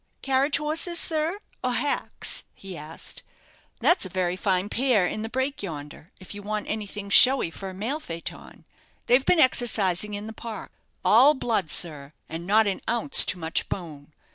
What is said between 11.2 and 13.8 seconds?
blood, sir, and not an ounce too much